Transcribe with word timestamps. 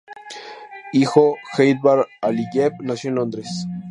Hijo, 0.99 1.37
Heydar 1.55 2.07
Aliyev, 2.21 2.71
nació 2.81 3.11
en 3.11 3.15
Londres. 3.17 3.67